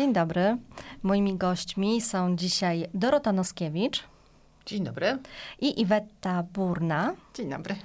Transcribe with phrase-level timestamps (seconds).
[0.00, 0.56] Dzień dobry.
[1.02, 4.04] Moimi gośćmi są dzisiaj Dorota Noskiewicz.
[4.66, 5.18] Dzień dobry.
[5.60, 7.14] I Iweta Burna.
[7.34, 7.76] Dzień dobry.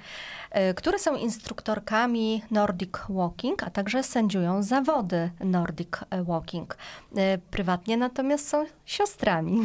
[0.50, 5.88] E, które są instruktorkami Nordic Walking, a także sędziują zawody Nordic
[6.22, 6.76] Walking.
[7.16, 9.62] E, prywatnie natomiast są siostrami.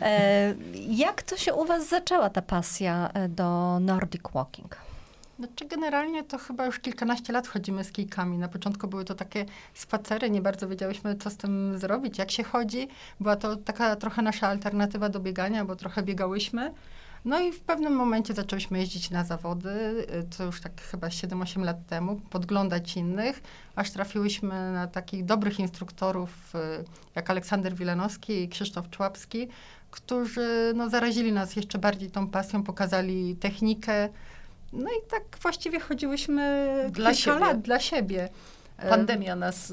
[0.00, 0.54] E,
[0.88, 4.83] jak to się u was zaczęła ta pasja do Nordic Walking?
[5.38, 8.38] Znaczy generalnie to chyba już kilkanaście lat chodzimy z kijkami.
[8.38, 12.42] Na początku były to takie spacery, nie bardzo wiedziałyśmy, co z tym zrobić, jak się
[12.44, 12.88] chodzi.
[13.20, 16.74] Była to taka trochę nasza alternatywa do biegania, bo trochę biegałyśmy.
[17.24, 20.06] No i w pewnym momencie zaczęłyśmy jeździć na zawody,
[20.36, 23.42] to już tak chyba 7-8 lat temu, podglądać innych,
[23.76, 29.48] aż trafiłyśmy na takich dobrych instruktorów y, jak Aleksander Wilanowski i Krzysztof Człapski,
[29.90, 34.08] którzy no, zarazili nas jeszcze bardziej tą pasją, pokazali technikę.
[34.74, 37.38] No i tak właściwie chodziłyśmy dla siebie.
[37.38, 38.28] lat dla siebie.
[38.88, 39.72] Pandemia nas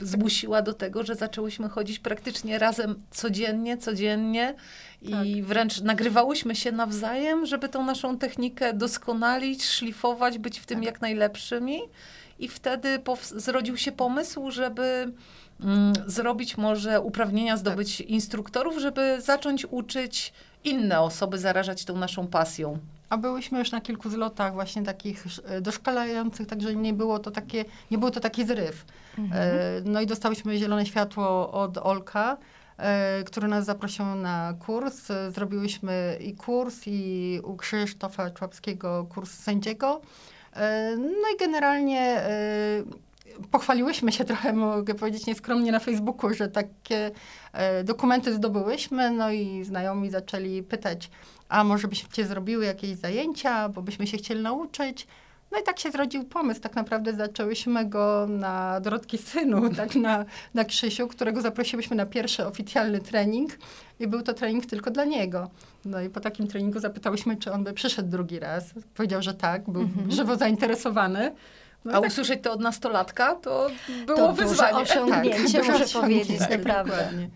[0.00, 4.54] zmusiła do tego, że zaczęłyśmy chodzić praktycznie razem codziennie, codziennie
[5.02, 5.44] i tak.
[5.44, 10.86] wręcz nagrywałyśmy się nawzajem, żeby tą naszą technikę doskonalić, szlifować, być w tym tak.
[10.86, 11.80] jak najlepszymi.
[12.38, 13.02] I wtedy
[13.36, 15.12] zrodził się pomysł, żeby
[15.60, 18.06] mm, zrobić może uprawnienia, zdobyć tak.
[18.06, 20.32] instruktorów, żeby zacząć uczyć
[20.64, 22.78] inne osoby, zarażać tą naszą pasją.
[23.08, 27.64] A byłyśmy już na kilku zlotach właśnie takich e, doszkalających, także nie było to takie,
[27.90, 28.84] nie był to taki zryw.
[29.18, 29.42] Mhm.
[29.42, 32.36] E, no i dostałyśmy zielone światło od Olka,
[32.78, 35.08] e, który nas zaprosił na kurs.
[35.34, 40.00] Zrobiłyśmy i kurs, i u Krzysztofa Człapskiego kurs sędziego.
[40.98, 42.20] No i generalnie
[43.50, 47.10] pochwaliłyśmy się trochę, mogę powiedzieć nieskromnie na Facebooku, że takie
[47.84, 51.10] dokumenty zdobyłyśmy, no i znajomi zaczęli pytać,
[51.48, 55.06] a może byście zrobiły jakieś zajęcia, bo byśmy się chcieli nauczyć.
[55.52, 56.60] No i tak się zrodził pomysł.
[56.60, 62.46] Tak naprawdę zaczęłyśmy go na Dorotki Synu, tak na, na Krzysiu, którego zaprosiłyśmy na pierwszy
[62.46, 63.58] oficjalny trening
[64.00, 65.50] i był to trening tylko dla niego.
[65.84, 68.64] No i po takim treningu zapytałyśmy, czy on by przyszedł drugi raz.
[68.94, 70.12] Powiedział, że tak, był -hmm.
[70.12, 71.32] żywo zainteresowany.
[71.84, 72.10] No A tak.
[72.10, 73.70] usłyszeć to od nastolatka, to
[74.06, 74.78] było to wyzwanie.
[74.84, 76.92] Duże osiągnięcie, tak, muszę powiedzieć, naprawdę.
[76.92, 77.28] Dokładnie.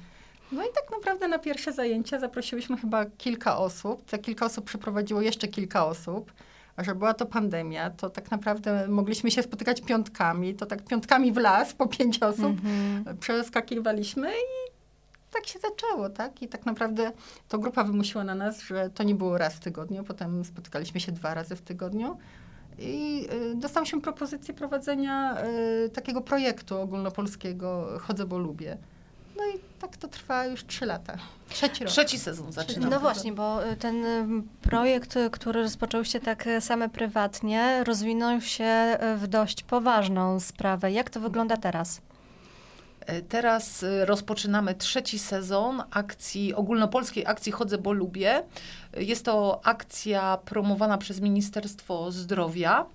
[0.52, 4.04] No i tak naprawdę na pierwsze zajęcia zaprosiłyśmy chyba kilka osób.
[4.04, 6.32] Te kilka osób przyprowadziło jeszcze kilka osób.
[6.84, 10.54] Że była to pandemia, to tak naprawdę mogliśmy się spotykać piątkami.
[10.54, 13.16] To tak piątkami w las po pięć osób mm-hmm.
[13.20, 14.70] przeskakiwaliśmy i
[15.32, 16.42] tak się zaczęło, tak?
[16.42, 17.12] I tak naprawdę
[17.48, 21.12] to grupa wymusiła na nas, że to nie było raz w tygodniu, potem spotykaliśmy się
[21.12, 22.18] dwa razy w tygodniu.
[22.78, 25.44] I y, dostałyśmy propozycję prowadzenia
[25.84, 28.76] y, takiego projektu ogólnopolskiego Chodzę, bo lubię.
[29.36, 31.16] No i tak to trwa już trzy lata.
[31.48, 31.92] Trzeci rok.
[31.92, 32.88] Trzeci sezon zaczyna.
[32.88, 38.40] No właśnie, bo y, ten y, projekt, y, który rozpoczął się tak same prywatnie, rozwinął
[38.40, 40.92] się w dość poważną sprawę.
[40.92, 42.00] Jak to wygląda teraz?
[43.00, 48.42] E, teraz rozpoczynamy trzeci sezon akcji, ogólnopolskiej akcji Chodzę, bo lubię.
[48.96, 52.86] Jest to akcja promowana przez Ministerstwo Zdrowia.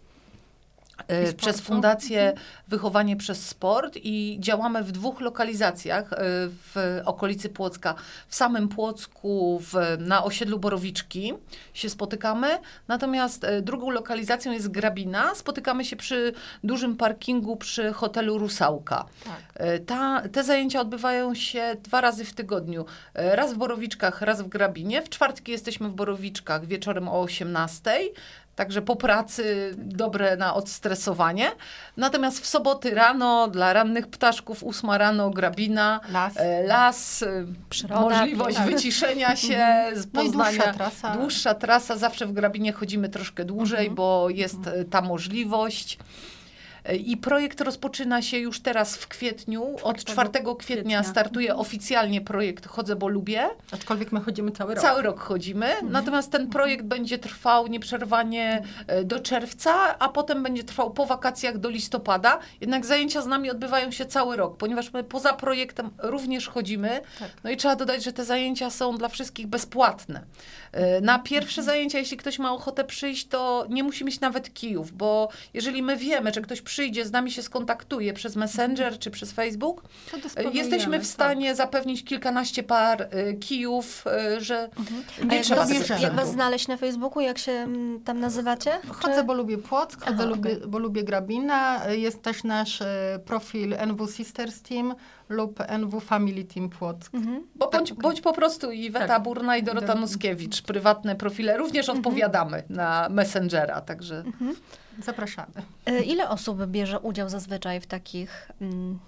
[1.07, 2.47] E, przez Fundację mhm.
[2.67, 6.17] Wychowanie przez Sport i działamy w dwóch lokalizacjach e,
[6.49, 7.95] w okolicy Płocka.
[8.27, 11.33] W samym Płocku, w, na osiedlu Borowiczki
[11.73, 12.47] się spotykamy,
[12.87, 15.35] natomiast e, drugą lokalizacją jest Grabina.
[15.35, 19.05] Spotykamy się przy dużym parkingu przy hotelu Rusałka.
[19.23, 19.65] Tak.
[19.85, 22.85] Ta, te zajęcia odbywają się dwa razy w tygodniu.
[23.13, 25.01] Raz w Borowiczkach, raz w Grabinie.
[25.01, 27.91] W czwartki jesteśmy w Borowiczkach wieczorem o 18.
[28.55, 31.51] Także po pracy dobre na odstresowanie.
[31.97, 38.01] Natomiast w soboty rano dla rannych ptaszków, ósma rano grabina, las, e, las e, Przyroda,
[38.01, 38.65] możliwość tak.
[38.65, 40.01] wyciszenia się, mhm.
[40.01, 40.57] z poznania.
[40.57, 41.15] No dłuższa trasa.
[41.15, 41.97] Dłuższa trasa.
[41.97, 43.95] Zawsze w grabinie chodzimy troszkę dłużej, mhm.
[43.95, 44.85] bo jest mhm.
[44.85, 45.97] ta możliwość.
[46.93, 49.75] I projekt rozpoczyna się już teraz w kwietniu.
[49.83, 51.61] Od 4 kwietnia, kwietnia startuje mhm.
[51.61, 53.49] oficjalnie projekt Chodzę, bo lubię.
[53.71, 54.83] Aczkolwiek my chodzimy cały rok.
[54.83, 55.65] Cały rok chodzimy.
[55.65, 55.91] Mhm.
[55.91, 61.57] Natomiast ten projekt będzie trwał nieprzerwanie e, do czerwca, a potem będzie trwał po wakacjach
[61.57, 62.39] do listopada.
[62.61, 67.01] Jednak zajęcia z nami odbywają się cały rok, ponieważ my poza projektem również chodzimy.
[67.19, 67.29] Tak.
[67.43, 70.23] No i trzeba dodać, że te zajęcia są dla wszystkich bezpłatne.
[70.71, 71.65] E, na pierwsze mhm.
[71.65, 75.97] zajęcia, jeśli ktoś ma ochotę przyjść, to nie musi mieć nawet kijów, bo jeżeli my
[75.97, 79.83] wiemy, że ktoś przyjdzie, z nami się skontaktuje przez Messenger czy przez Facebook,
[80.53, 81.57] jesteśmy w stanie tak.
[81.57, 84.05] zapewnić kilkanaście par y, kijów,
[84.37, 85.31] y, że mhm.
[85.31, 87.21] nie trzeba jak, jak was znaleźć na Facebooku?
[87.21, 88.71] Jak się mm, tam nazywacie?
[88.87, 90.67] Chodzę, bo lubię Płock, chodzę, Aha, lubię, okay.
[90.67, 91.85] bo lubię Grabina.
[91.89, 92.85] Jest też nasz y,
[93.25, 94.95] profil NW Sisters Team
[95.29, 97.13] lub NW Family Team Płock.
[97.13, 97.47] Mhm.
[97.55, 97.99] Bo bądź, tak.
[97.99, 99.23] bądź po prostu Iweta tak.
[99.23, 101.57] Burna i Dorota Nuskiewicz, prywatne profile.
[101.57, 101.97] Również mhm.
[101.97, 104.17] odpowiadamy na Messengera, także...
[104.17, 104.55] Mhm.
[105.03, 105.53] Zapraszamy.
[105.85, 108.51] E, ile osób bierze udział zazwyczaj w takich...
[108.61, 108.99] Mm,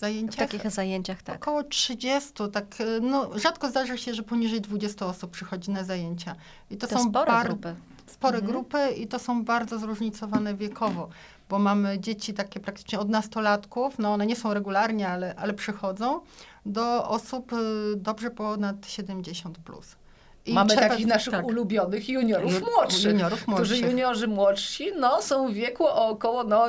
[0.00, 0.48] zajęciach?
[0.48, 1.36] W takich zajęciach, tak.
[1.36, 6.36] Około 30, tak, y, no rzadko zdarza się, że poniżej 20 osób przychodzi na zajęcia.
[6.70, 7.74] I to, to są spore bar- grupy.
[8.06, 8.52] Spore mhm.
[8.52, 11.08] grupy i to są bardzo zróżnicowane wiekowo,
[11.48, 16.20] bo mamy dzieci takie praktycznie od nastolatków, no one nie są regularnie, ale, ale przychodzą,
[16.66, 17.56] do osób y,
[17.96, 19.96] dobrze ponad 70 plus.
[20.46, 21.46] I Mamy trzeba, takich naszych tak.
[21.46, 26.66] ulubionych juniorów młodszych, juniorów młodszych, którzy juniorzy młodsi no, są w wieku około no,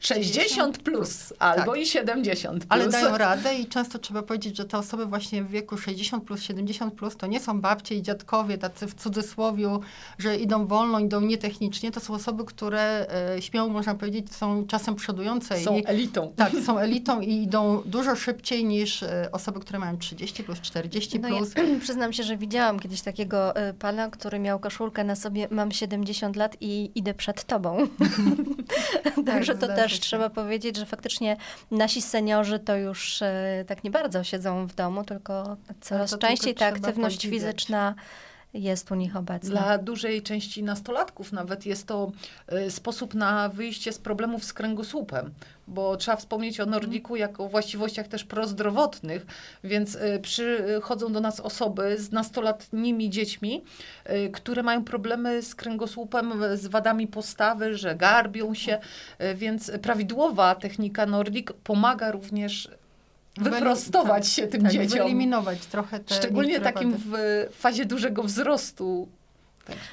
[0.00, 1.80] 60 plus albo tak.
[1.80, 2.66] i 70 plus.
[2.68, 6.42] Ale dają radę i często trzeba powiedzieć, że te osoby właśnie w wieku 60 plus,
[6.42, 9.80] 70 plus to nie są babcie i dziadkowie tacy w cudzysłowiu,
[10.18, 11.90] że idą wolno, idą nietechnicznie.
[11.90, 13.06] To są osoby, które
[13.36, 15.60] e, śmiało można powiedzieć są czasem przodujące.
[15.60, 16.32] Są i, elitą.
[16.36, 21.20] Tak, są elitą i idą dużo szybciej niż e, osoby, które mają 30 plus, 40
[21.20, 21.54] plus.
[21.56, 25.48] No ja, przyznam się, że widziałam kiedyś takiego y, pana, który miał koszulkę na sobie,
[25.50, 27.86] mam 70 lat i idę przed tobą.
[29.26, 29.98] Także tak, to też się.
[29.98, 31.36] trzeba powiedzieć, że faktycznie
[31.70, 36.66] nasi seniorzy to już y, tak nie bardzo siedzą w domu, tylko coraz częściej ta
[36.66, 37.94] aktywność fizyczna
[38.54, 39.50] jest u nich obecna.
[39.50, 42.12] Dla dużej części nastolatków nawet jest to
[42.52, 45.30] y, sposób na wyjście z problemów z kręgosłupem,
[45.68, 49.26] bo trzeba wspomnieć o nordiku jako właściwościach też prozdrowotnych,
[49.64, 53.64] więc y, przychodzą do nas osoby z nastolatnimi dziećmi,
[54.10, 58.78] y, które mają problemy z kręgosłupem, z wadami postawy, że garbią się,
[59.34, 62.68] więc prawidłowa technika nordik pomaga również
[63.40, 64.98] wyprostować się tym tak, dzieciom.
[64.98, 67.12] Wyeliminować trochę te Szczególnie takim w
[67.52, 69.08] fazie dużego wzrostu.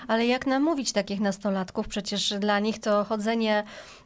[0.07, 1.87] Ale jak namówić takich nastolatków?
[1.87, 3.63] Przecież dla nich to chodzenie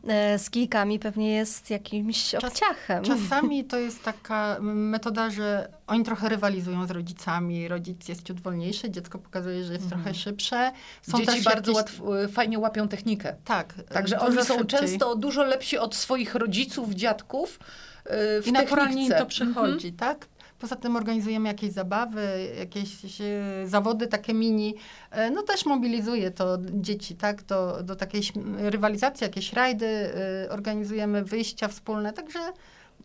[0.08, 3.04] e, z kijkami pewnie jest jakimś obciachem.
[3.04, 7.68] Czasami to jest taka metoda, że oni trochę rywalizują z rodzicami.
[7.68, 10.04] Rodzic jest ciut wolniejszy, dziecko pokazuje, że jest mhm.
[10.04, 10.72] trochę szybsze.
[11.02, 11.76] Są Dzieci bardzo jakieś...
[11.76, 12.04] łatwo,
[12.34, 13.36] fajnie łapią technikę.
[13.46, 13.74] Tak.
[13.94, 14.80] Także oni są szybciej.
[14.80, 17.60] często dużo lepsi od swoich rodziców, dziadków,
[18.06, 19.98] w I naturalnie im to przychodzi, mhm.
[19.98, 20.28] tak?
[20.60, 24.76] Poza tym organizujemy jakieś zabawy, jakieś e, zawody takie mini.
[25.12, 27.44] E, no też mobilizuje to dzieci, tak?
[27.44, 28.22] Do, do takiej
[28.58, 32.40] rywalizacji, jakieś rajdy e, organizujemy, wyjścia wspólne, także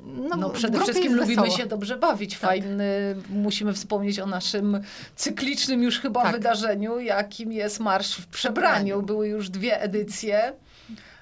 [0.00, 1.58] no, no przede wszystkim lubimy wesoło.
[1.58, 2.32] się dobrze bawić.
[2.32, 2.40] Tak.
[2.40, 4.80] Fajny, musimy wspomnieć o naszym
[5.16, 6.32] cyklicznym już chyba tak.
[6.32, 9.02] wydarzeniu, jakim jest Marsz w przebraniu.
[9.02, 10.52] Były już dwie edycje.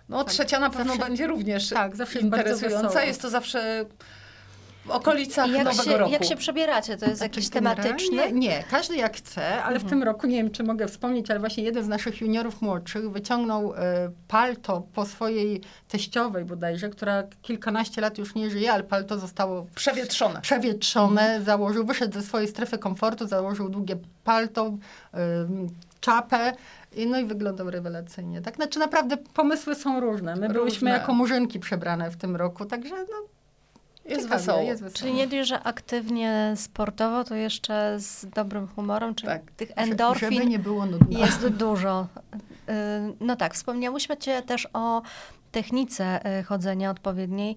[0.08, 2.86] No tak, trzecia na pewno zawsze, będzie również tak, zawsze interesująca.
[2.86, 3.84] Jest, jest to zawsze
[4.84, 6.12] w okolicach jak Nowego się, Roku.
[6.12, 6.96] Jak się przebieracie?
[6.96, 8.32] To jest znaczy, jakiś tematyczny?
[8.32, 9.80] Nie, każdy jak chce, ale mhm.
[9.80, 13.10] w tym roku, nie wiem czy mogę wspomnieć, ale właśnie jeden z naszych juniorów młodszych
[13.10, 13.76] wyciągnął y,
[14.28, 20.40] palto po swojej teściowej bodajże, która kilkanaście lat już nie żyje, ale palto zostało przewietrzone.
[20.40, 21.44] Przewietrzone, mhm.
[21.44, 25.18] założył, wyszedł ze swojej strefy komfortu, założył długie palto, y,
[26.04, 26.52] czapę
[27.06, 28.40] no i wyglądał rewelacyjnie.
[28.42, 30.34] Tak, znaczy naprawdę pomysły są różne.
[30.36, 30.54] My różne.
[30.54, 33.28] byłyśmy jako murzynki przebrane w tym roku, także no,
[34.04, 34.62] jest Ciekawie, wesoło.
[34.62, 34.98] jest wesoło.
[34.98, 39.42] Czyli nie dość, że aktywnie sportowo, to jeszcze z dobrym humorem, czyli tak.
[39.56, 41.18] tych endorfin Żeby nie było nudno.
[41.18, 42.06] jest dużo.
[42.34, 42.72] Y,
[43.20, 45.02] no tak, wspomniałyśmy cię też o
[45.52, 47.56] technice y, chodzenia odpowiedniej.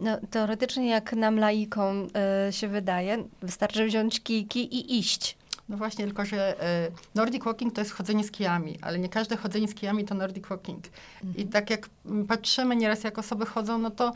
[0.00, 2.08] No, teoretycznie jak nam laikom
[2.48, 5.37] y, się wydaje, wystarczy wziąć kijki i iść.
[5.68, 9.36] No właśnie, tylko że e, Nordic Walking to jest chodzenie z kijami, ale nie każde
[9.36, 10.84] chodzenie z kijami to Nordic Walking.
[11.24, 11.36] Mhm.
[11.36, 11.88] I tak jak
[12.28, 14.12] patrzymy nieraz, jak osoby chodzą, no to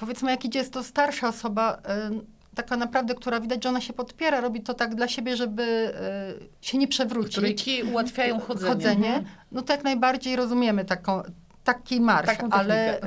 [0.00, 2.10] powiedzmy, jak idzie jest to starsza osoba, e,
[2.54, 6.34] taka naprawdę, która widać, że ona się podpiera, robi to tak dla siebie, żeby e,
[6.60, 7.62] się nie przewrócić.
[7.62, 8.72] Której ułatwiają chodzenie.
[8.72, 9.14] chodzenie.
[9.14, 9.24] Mhm.
[9.52, 11.22] No to jak najbardziej rozumiemy taką,
[11.64, 13.00] taki marsz, ale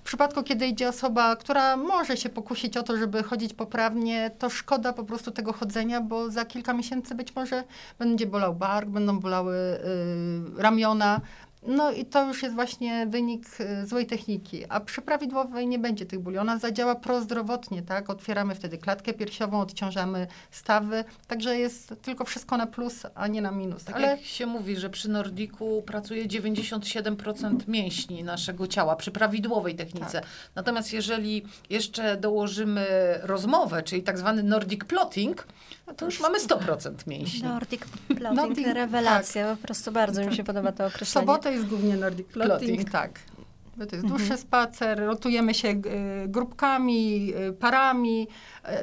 [0.00, 4.50] w przypadku, kiedy idzie osoba, która może się pokusić o to, żeby chodzić poprawnie, to
[4.50, 7.64] szkoda po prostu tego chodzenia, bo za kilka miesięcy być może
[7.98, 11.20] będzie bolał bark, będą bolały y, ramiona,
[11.62, 14.64] no i to już jest właśnie wynik y, złej techniki.
[14.68, 16.38] A przy prawidłowej nie będzie tych bóli.
[16.38, 18.10] Ona zadziała prozdrowotnie, tak?
[18.10, 21.04] Otwieramy wtedy klatkę piersiową, odciążamy stawy.
[21.26, 23.84] Także jest tylko wszystko na plus, a nie na minus.
[23.84, 24.06] Tak Ale...
[24.06, 30.20] jak się mówi, że przy Nordiku pracuje 97% mięśni naszego ciała przy prawidłowej technice.
[30.20, 30.30] Tak.
[30.54, 32.86] Natomiast jeżeli jeszcze dołożymy
[33.22, 35.46] rozmowę, czyli tak zwany Nordic Plotting,
[35.86, 37.42] no to już mamy 100% mięśni.
[37.42, 39.46] Nordic Plotting, Nordic, rewelacja.
[39.46, 39.58] Tak.
[39.58, 41.26] Po prostu bardzo mi się podoba to określenie.
[41.50, 43.20] Sobotę jest głównie Nordic Plotting, tak.
[43.88, 44.40] To jest dłuższy mhm.
[44.40, 45.82] spacer, rotujemy się y,
[46.28, 48.28] grupkami, y, parami.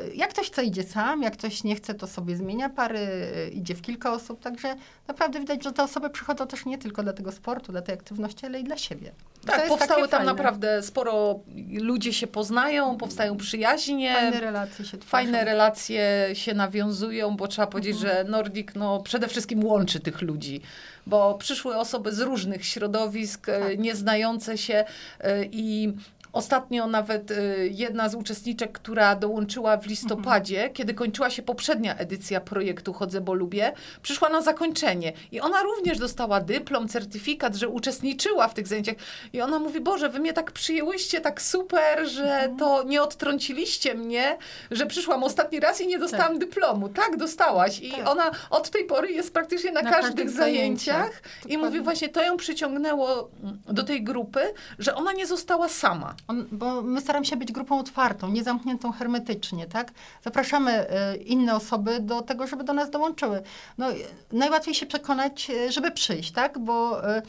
[0.10, 3.08] Y, jak ktoś chce, idzie sam, jak ktoś nie chce, to sobie zmienia pary,
[3.54, 4.42] idzie w kilka osób.
[4.42, 4.76] Także
[5.08, 8.46] naprawdę widać, że te osoby przychodzą też nie tylko dla tego sportu, dla tej aktywności,
[8.46, 9.12] ale i dla siebie.
[9.46, 10.26] Tak, powstały tam fajne.
[10.26, 11.40] naprawdę sporo,
[11.82, 14.14] ludzie się poznają, powstają przyjaźnie.
[14.14, 15.10] Fajne relacje się tworzą.
[15.10, 18.26] Fajne relacje się nawiązują, bo trzeba powiedzieć, mhm.
[18.26, 20.62] że Nordic no, przede wszystkim łączy tych ludzi
[21.08, 23.80] bo przyszły osoby z różnych środowisk, e, tak.
[23.80, 24.86] nieznające się
[25.20, 25.94] e, i
[26.34, 30.74] Ostatnio nawet y, jedna z uczestniczek, która dołączyła w listopadzie, mhm.
[30.74, 35.14] kiedy kończyła się poprzednia edycja projektu Chodzę, bo lubię, przyszła na zakończenie.
[35.32, 38.96] I ona również dostała dyplom, certyfikat, że uczestniczyła w tych zajęciach.
[39.34, 42.58] I ona mówi, Boże, wy mnie tak przyjęłyście, tak super, że mhm.
[42.58, 44.38] to nie odtrąciliście mnie,
[44.72, 46.40] że przyszłam ostatni raz i nie dostałam tak.
[46.40, 46.90] dyplomu.
[46.90, 47.80] Tak, dostałaś.
[47.80, 48.10] I tak.
[48.10, 50.96] ona od tej pory jest praktycznie na, na każdych, każdych zajęciach.
[50.96, 51.22] zajęciach.
[51.48, 53.30] I mówi właśnie, to ją przyciągnęło
[53.66, 54.40] do tej grupy,
[54.80, 56.16] że ona nie została sama.
[56.28, 59.92] On, bo my staramy się być grupą otwartą, nie zamkniętą hermetycznie, tak?
[60.24, 63.42] Zapraszamy y, inne osoby do tego, żeby do nas dołączyły.
[63.78, 63.88] No,
[64.32, 66.60] najłatwiej się przekonać, y, żeby przyjść, tak?
[66.60, 67.22] Bo y,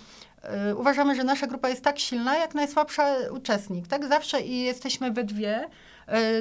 [0.77, 4.09] uważamy, że nasza grupa jest tak silna, jak najsłabsza uczestnik, tak?
[4.09, 5.69] Zawsze i jesteśmy we dwie,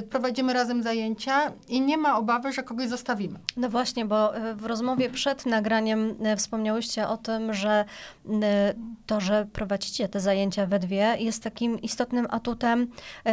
[0.10, 3.40] prowadzimy razem zajęcia i nie ma obawy, że kogoś zostawimy.
[3.58, 7.86] No właśnie, bo e, w rozmowie przed nagraniem e, wspomniałyście o tym, że
[9.06, 12.88] to, że prowadzicie te zajęcia we dwie jest takim istotnym atutem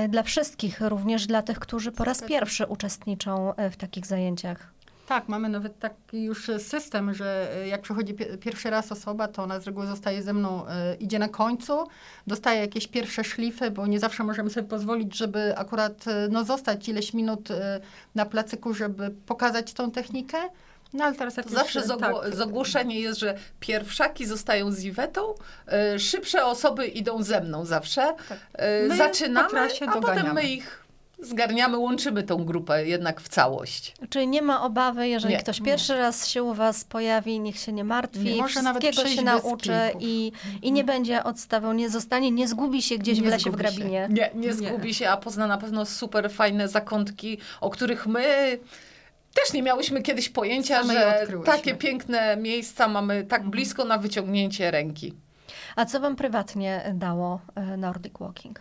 [0.08, 4.73] dla wszystkich, również dla tych, którzy po raz pierwszy uczestniczą w takich zajęciach.
[5.06, 9.60] Tak, mamy nawet taki już system, że e, jak przychodzi pierwszy raz osoba, to ona
[9.60, 11.86] z reguły zostaje ze mną, y, idzie na końcu,
[12.26, 16.88] dostaje jakieś pierwsze szlify, bo nie zawsze możemy sobie pozwolić, żeby akurat y, no, zostać
[16.88, 17.54] ileś minut y,
[18.14, 20.38] na placyku, żeby pokazać tą technikę.
[20.92, 22.34] No, ale teraz jak Zawsze tak.
[22.34, 25.34] zagłoszenie jest, że pierwszaki zostają z Iwetą,
[25.98, 28.14] szybsze osoby idą ze mną zawsze.
[28.28, 28.38] Tak.
[28.96, 30.83] Zaczynamy, a potem my ich
[31.22, 33.94] zgarniamy, łączymy tą grupę jednak w całość.
[34.10, 35.40] Czyli nie ma obawy, jeżeli nie.
[35.40, 35.98] ktoś pierwszy nie.
[35.98, 40.72] raz się u Was pojawi, niech się nie martwi, nie wszystkiego się nauczy i, i
[40.72, 44.06] nie będzie odstawał, nie zostanie, nie zgubi się gdzieś nie w lesie, w grabinie.
[44.08, 44.14] Się.
[44.14, 48.58] Nie, nie zgubi się, a pozna na pewno super fajne zakątki, o których my
[49.34, 53.50] też nie miałyśmy kiedyś pojęcia, Same że takie piękne miejsca mamy tak mhm.
[53.50, 55.14] blisko na wyciągnięcie ręki.
[55.76, 58.60] A co Wam prywatnie dało e, Nordic Walking?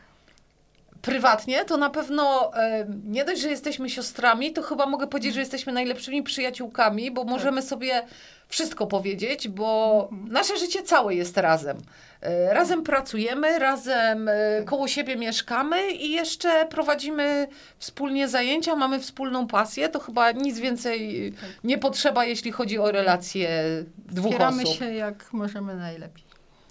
[1.03, 5.39] Prywatnie, to na pewno e, nie dość, że jesteśmy siostrami, to chyba mogę powiedzieć, że
[5.39, 7.31] jesteśmy najlepszymi przyjaciółkami, bo tak.
[7.31, 8.03] możemy sobie
[8.47, 10.31] wszystko powiedzieć, bo mhm.
[10.31, 11.77] nasze życie całe jest razem.
[12.21, 14.65] E, razem pracujemy, razem e, tak.
[14.65, 19.89] koło siebie mieszkamy i jeszcze prowadzimy wspólnie zajęcia, mamy wspólną pasję.
[19.89, 21.49] To chyba nic więcej tak.
[21.63, 23.49] nie potrzeba, jeśli chodzi o relacje
[23.97, 24.77] dwóch Wspieramy osób.
[24.77, 26.23] się jak możemy najlepiej.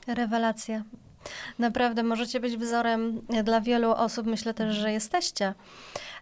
[0.06, 0.82] Rewelacja.
[1.58, 5.54] Naprawdę możecie być wzorem dla wielu osób, myślę też, że jesteście.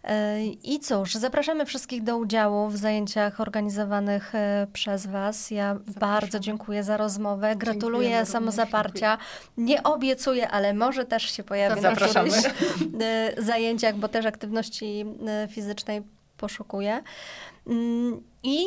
[0.03, 5.51] E, I cóż, zapraszamy wszystkich do udziału w zajęciach organizowanych e, przez Was.
[5.51, 5.99] Ja Zapraszam.
[5.99, 7.55] bardzo dziękuję za rozmowę.
[7.55, 9.17] Gratuluję samozaparcia.
[9.57, 12.45] Nie obiecuję, ale może też się pojawi na którychś
[13.01, 15.05] e, zajęciach, bo też aktywności
[15.49, 16.01] fizycznej
[16.37, 17.03] poszukuję.
[17.67, 18.65] Mm, I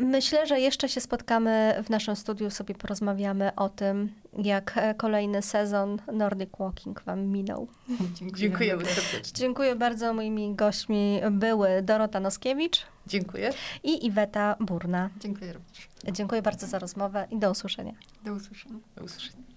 [0.00, 5.98] Myślę, że jeszcze się spotkamy w naszym studiu, sobie porozmawiamy o tym, jak kolejny sezon
[6.12, 7.68] Nordic Walking Wam minął.
[8.34, 9.32] Dziękujemy serdecznie.
[9.34, 10.14] Dziękuję bardzo.
[10.14, 12.86] Moimi gośćmi były Dorota Noskiewicz.
[13.06, 13.52] Dziękuję.
[13.82, 15.10] I Iweta Burna.
[15.20, 15.88] Dziękuję również.
[16.12, 17.92] Dziękuję bardzo za rozmowę i do usłyszenia.
[18.24, 18.78] Do usłyszenia.
[18.96, 19.49] Do usłyszenia.